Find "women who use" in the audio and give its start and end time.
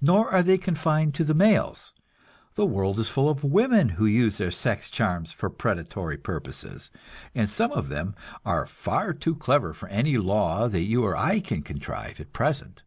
3.42-4.38